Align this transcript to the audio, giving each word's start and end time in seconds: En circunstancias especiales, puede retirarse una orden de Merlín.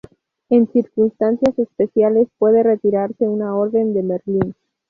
En 0.49 0.67
circunstancias 0.73 1.59
especiales, 1.59 2.27
puede 2.39 2.63
retirarse 2.63 3.27
una 3.29 3.55
orden 3.55 3.93
de 3.93 4.01
Merlín. 4.01 4.55